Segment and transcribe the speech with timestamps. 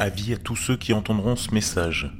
[0.00, 2.16] Avis à tous ceux qui entendront ce message.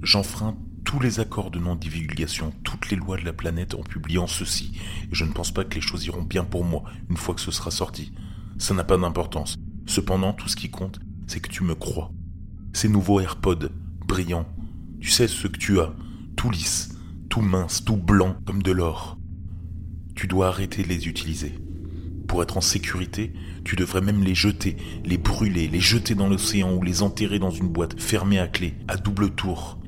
[0.00, 4.78] J'enfreins tous les accords de non-divulgation, toutes les lois de la planète en publiant ceci,
[5.10, 7.50] je ne pense pas que les choses iront bien pour moi une fois que ce
[7.50, 8.12] sera sorti.
[8.58, 9.56] Ça n'a pas d'importance.
[9.86, 12.12] Cependant, tout ce qui compte, c'est que tu me crois.
[12.72, 13.70] Ces nouveaux AirPods,
[14.06, 14.46] brillants,
[15.00, 15.92] tu sais ce que tu as,
[16.36, 16.96] tout lisse,
[17.28, 19.18] tout mince, tout blanc comme de l'or.
[20.14, 21.58] Tu dois arrêter de les utiliser.
[22.26, 23.32] Pour être en sécurité,
[23.64, 27.50] tu devrais même les jeter, les brûler, les jeter dans l'océan ou les enterrer dans
[27.50, 29.78] une boîte fermée à clé, à double tour.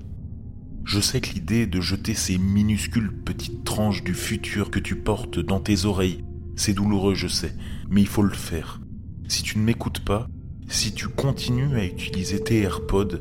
[0.84, 5.38] Je sais que l'idée de jeter ces minuscules petites tranches du futur que tu portes
[5.38, 6.24] dans tes oreilles,
[6.56, 7.54] c'est douloureux, je sais,
[7.90, 8.80] mais il faut le faire.
[9.27, 10.28] Si tu ne m'écoutes pas,
[10.68, 13.20] si tu continues à utiliser tes AirPods,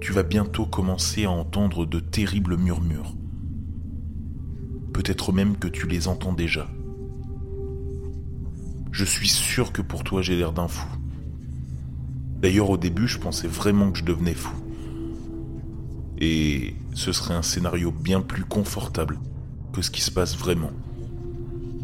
[0.00, 3.14] tu vas bientôt commencer à entendre de terribles murmures.
[4.92, 6.68] Peut-être même que tu les entends déjà.
[8.90, 10.88] Je suis sûr que pour toi j'ai l'air d'un fou.
[12.40, 14.54] D'ailleurs au début je pensais vraiment que je devenais fou.
[16.18, 19.18] Et ce serait un scénario bien plus confortable
[19.72, 20.72] que ce qui se passe vraiment.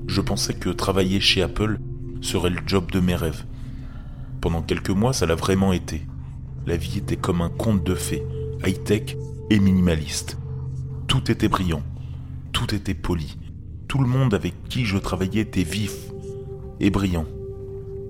[0.06, 1.78] Je pensais que travailler chez Apple
[2.20, 3.44] serait le job de mes rêves.
[4.40, 6.06] Pendant quelques mois, ça l'a vraiment été.
[6.66, 8.22] La vie était comme un conte de fées,
[8.64, 9.16] high-tech
[9.50, 10.38] et minimaliste.
[11.06, 11.82] Tout était brillant,
[12.52, 13.38] tout était poli.
[13.88, 16.13] Tout le monde avec qui je travaillais était vif
[16.80, 17.26] et brillant,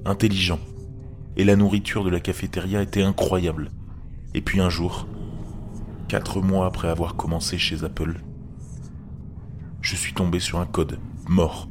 [0.05, 0.61] intelligent.
[1.37, 3.71] Et la nourriture de la cafétéria était incroyable.
[4.35, 5.07] Et puis un jour,
[6.09, 8.21] Quatre mois après avoir commencé chez Apple,
[9.81, 11.69] je suis tombé sur un code mort.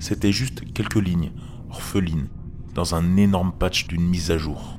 [0.00, 1.30] C'était juste quelques lignes,
[1.70, 2.28] orphelines,
[2.74, 4.78] dans un énorme patch d'une mise à jour.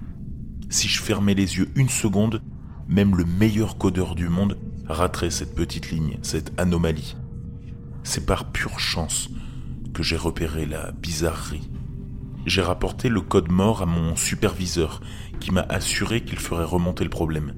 [0.69, 2.43] Si je fermais les yeux une seconde,
[2.89, 7.15] même le meilleur codeur du monde raterait cette petite ligne, cette anomalie.
[8.03, 9.29] C'est par pure chance
[9.93, 11.69] que j'ai repéré la bizarrerie.
[12.45, 15.01] J'ai rapporté le code mort à mon superviseur
[15.39, 17.53] qui m'a assuré qu'il ferait remonter le problème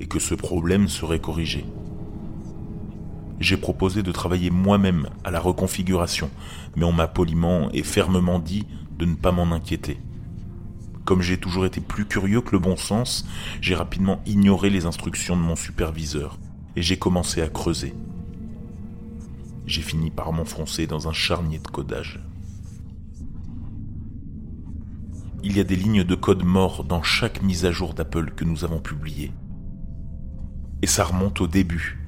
[0.00, 1.66] et que ce problème serait corrigé.
[3.40, 6.30] J'ai proposé de travailler moi-même à la reconfiguration,
[6.76, 8.66] mais on m'a poliment et fermement dit
[8.98, 9.98] de ne pas m'en inquiéter.
[11.04, 13.26] Comme j'ai toujours été plus curieux que le bon sens,
[13.60, 16.38] j'ai rapidement ignoré les instructions de mon superviseur
[16.76, 17.94] et j'ai commencé à creuser.
[19.66, 22.20] J'ai fini par m'enfoncer dans un charnier de codage.
[25.42, 28.44] Il y a des lignes de code morts dans chaque mise à jour d'Apple que
[28.44, 29.32] nous avons publiée.
[30.82, 31.98] Et ça remonte au début.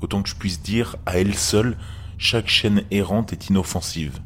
[0.00, 1.76] Autant que je puisse dire, à elle seule,
[2.16, 4.20] chaque chaîne errante est inoffensive.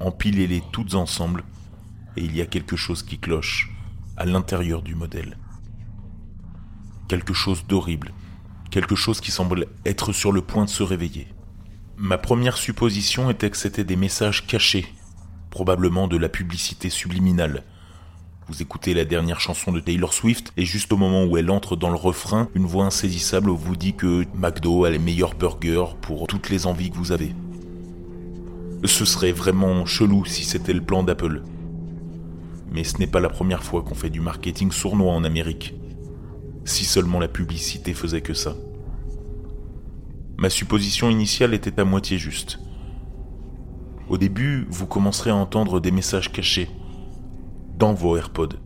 [0.00, 1.44] Empilez-les toutes ensemble,
[2.16, 3.70] et il y a quelque chose qui cloche
[4.16, 5.38] à l'intérieur du modèle.
[7.06, 8.12] Quelque chose d'horrible,
[8.70, 11.28] quelque chose qui semble être sur le point de se réveiller.
[11.96, 14.86] Ma première supposition était que c'était des messages cachés,
[15.50, 17.64] probablement de la publicité subliminale,
[18.50, 21.76] vous écoutez la dernière chanson de Taylor Swift et juste au moment où elle entre
[21.76, 26.26] dans le refrain, une voix insaisissable vous dit que McDo a les meilleurs burgers pour
[26.26, 27.34] toutes les envies que vous avez.
[28.84, 31.42] Ce serait vraiment chelou si c'était le plan d'Apple.
[32.72, 35.74] Mais ce n'est pas la première fois qu'on fait du marketing sournois en Amérique.
[36.68, 38.54] Si seulement la publicité faisait que ça.
[40.36, 42.60] Ma supposition initiale était à moitié juste.
[44.10, 46.68] Au début, vous commencerez à entendre des messages cachés,
[47.78, 48.58] dans vos AirPods.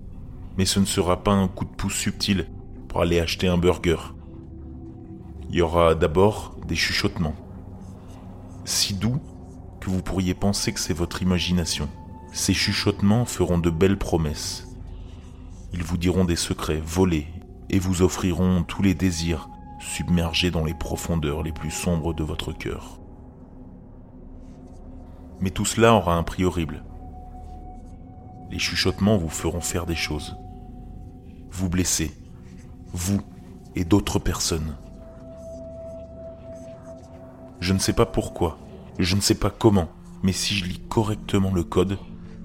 [0.59, 2.49] Mais ce ne sera pas un coup de pouce subtil
[2.89, 3.99] pour aller acheter un burger.
[5.51, 7.37] Il y aura d'abord des chuchotements.
[8.65, 9.21] Si doux
[9.81, 11.89] que vous pourriez penser que c'est votre imagination.
[12.33, 14.67] Ces chuchotements feront de belles promesses.
[15.73, 17.29] Ils vous diront des secrets volés
[17.73, 19.49] et vous offriront tous les désirs
[19.81, 23.01] submergés dans les profondeurs les plus sombres de votre cœur.
[25.41, 26.85] Mais tout cela aura un prix horrible.
[28.51, 30.37] Les chuchotements vous feront faire des choses.
[31.51, 32.13] Vous blesser.
[32.93, 33.21] Vous
[33.75, 34.77] et d'autres personnes.
[37.61, 38.59] Je ne sais pas pourquoi,
[38.99, 39.89] je ne sais pas comment,
[40.23, 41.99] mais si je lis correctement le code,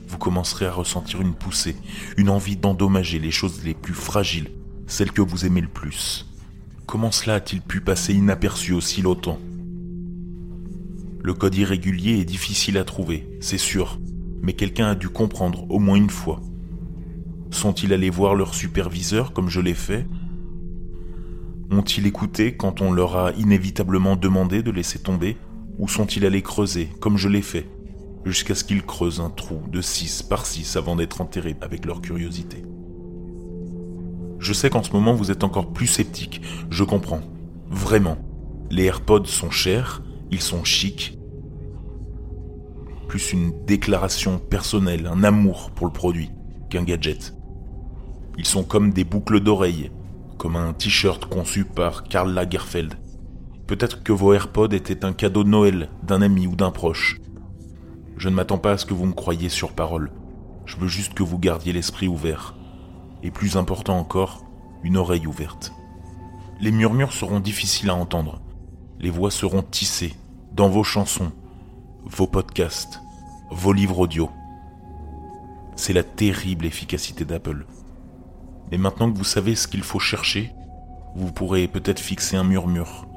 [0.08, 1.76] vous commencerez à ressentir une poussée,
[2.16, 4.52] une envie d'endommager les choses les plus fragiles,
[4.88, 6.26] celles que vous aimez le plus.
[6.86, 9.40] Comment cela a-t-il pu passer inaperçu aussi longtemps?
[11.22, 14.00] Le code irrégulier est difficile à trouver, c'est sûr,
[14.42, 16.42] mais quelqu'un a dû comprendre au moins une fois.
[17.52, 20.08] Sont-ils allés voir leur superviseur comme je l'ai fait?
[21.70, 25.36] Ont-ils écouté quand on leur a inévitablement demandé de laisser tomber?
[25.80, 27.70] Ou sont-ils allés creuser comme je l'ai fait
[28.26, 32.02] jusqu'à ce qu'ils creusent un trou de 6 par 6 avant d'être enterrés avec leur
[32.02, 32.64] curiosité?
[34.40, 37.22] Je sais qu'en ce moment vous êtes encore plus sceptique, je comprends.
[37.70, 38.18] Vraiment.
[38.70, 40.02] Les AirPods sont chers,
[40.32, 41.18] ils sont chics,
[43.08, 46.32] plus une déclaration personnelle, un amour pour le produit
[46.70, 47.34] qu'un gadget.
[48.38, 49.92] Ils sont comme des boucles d'oreilles,
[50.38, 52.96] comme un t-shirt conçu par Karl Lagerfeld.
[53.66, 57.20] Peut-être que vos AirPods étaient un cadeau de Noël d'un ami ou d'un proche.
[58.18, 60.12] Je ne m'attends pas à ce que vous me croyiez sur parole.
[60.66, 62.57] Je veux juste que vous gardiez l'esprit ouvert.
[63.24, 64.44] Et plus important encore,
[64.84, 65.74] une oreille ouverte.
[66.60, 68.42] Les murmures seront difficiles à entendre.
[69.00, 70.16] Les voix seront tissées
[70.54, 71.32] dans vos chansons,
[72.06, 73.02] vos podcasts,
[73.52, 74.30] vos livres audio.
[75.76, 77.68] C'est la terrible efficacité d'Apple.
[78.72, 80.52] Mais maintenant que vous savez ce qu'il faut chercher,
[81.16, 83.08] vous pourrez peut-être fixer un murmure,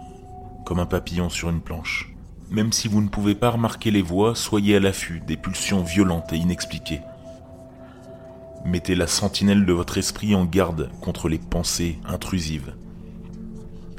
[0.64, 2.14] comme un papillon sur une planche.
[2.50, 6.32] Même si vous ne pouvez pas remarquer les voix, soyez à l'affût des pulsions violentes
[6.32, 7.00] et inexpliquées.
[8.64, 12.74] Mettez la sentinelle de votre esprit en garde contre les pensées intrusives.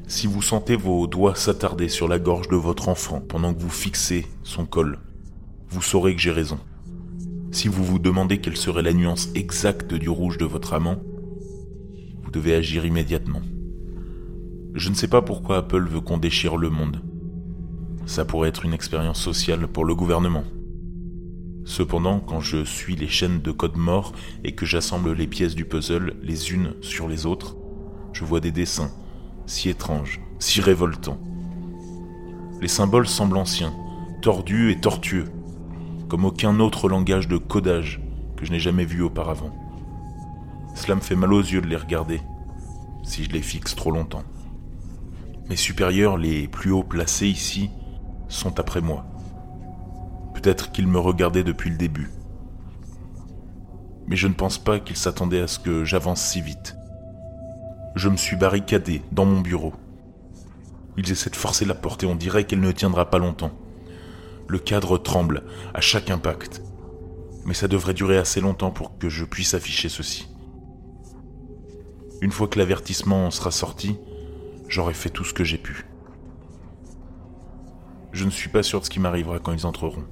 [0.07, 3.69] Si vous sentez vos doigts s'attarder sur la gorge de votre enfant pendant que vous
[3.69, 4.99] fixez son col,
[5.69, 6.59] vous saurez que j'ai raison.
[7.51, 10.97] Si vous vous demandez quelle serait la nuance exacte du rouge de votre amant,
[12.21, 13.41] vous devez agir immédiatement.
[14.73, 17.01] Je ne sais pas pourquoi Apple veut qu'on déchire le monde.
[18.05, 20.43] Ça pourrait être une expérience sociale pour le gouvernement.
[21.65, 24.13] Cependant, quand je suis les chaînes de code mort
[24.43, 27.55] et que j'assemble les pièces du puzzle les unes sur les autres,
[28.13, 28.91] je vois des dessins,
[29.45, 31.19] si étranges, si révoltants.
[32.61, 33.73] Les symboles semblent anciens,
[34.21, 35.25] tordus et tortueux,
[36.09, 38.01] comme aucun autre langage de codage
[38.35, 39.51] que je n'ai jamais vu auparavant.
[40.75, 42.21] Cela me fait mal aux yeux de les regarder,
[43.03, 44.23] si je les fixe trop longtemps.
[45.49, 47.69] Mes supérieurs les plus haut placés ici
[48.29, 49.05] sont après moi.
[50.41, 52.09] Peut-être qu'ils me regardaient depuis le début.
[54.07, 56.75] Mais je ne pense pas qu'ils s'attendaient à ce que j'avance si vite.
[57.95, 59.73] Je me suis barricadé dans mon bureau.
[60.97, 63.51] Ils essaient de forcer la porte et on dirait qu'elle ne tiendra pas longtemps.
[64.47, 65.43] Le cadre tremble
[65.75, 66.63] à chaque impact.
[67.45, 70.27] Mais ça devrait durer assez longtemps pour que je puisse afficher ceci.
[72.19, 73.95] Une fois que l'avertissement sera sorti,
[74.67, 75.85] j'aurai fait tout ce que j'ai pu.
[78.11, 80.03] Je ne suis pas sûr de ce qui m'arrivera quand ils entreront.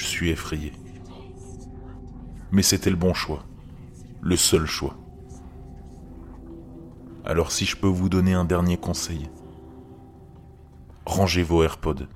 [0.00, 0.72] Je suis effrayé.
[2.52, 3.44] Mais c'était le bon choix.
[4.22, 4.96] Le seul choix.
[7.22, 9.28] Alors si je peux vous donner un dernier conseil,
[11.04, 12.06] rangez vos AirPods.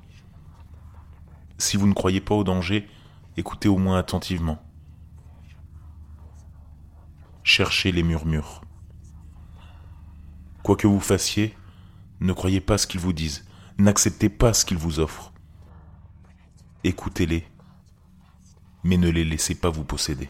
[1.59, 2.89] Si vous ne croyez pas au danger,
[3.37, 4.59] écoutez au moins attentivement.
[7.43, 8.63] Cherchez les murmures.
[10.63, 11.55] Quoi que vous fassiez,
[12.21, 13.45] ne croyez pas ce qu'ils vous disent,
[13.77, 15.35] n'acceptez pas ce qu'ils vous offrent.
[16.83, 17.47] Écoutez-les,
[18.85, 20.29] mais ne les laissez pas vous posséder.